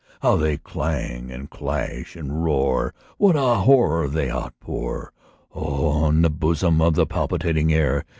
How 0.23 0.35
they 0.35 0.57
clang, 0.57 1.29
and 1.29 1.47
clash, 1.47 2.15
and 2.15 2.43
roar! 2.43 2.91
What 3.19 3.35
a 3.35 3.53
horror 3.59 4.07
they 4.07 4.31
outpour 4.31 5.13
On 5.53 6.23
the 6.23 6.29
bosom 6.31 6.81
of 6.81 6.95
the 6.95 7.05
palpitating 7.05 7.71
air! 7.71 8.03